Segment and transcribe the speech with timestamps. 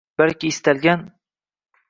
[0.19, 1.05] balki istalgan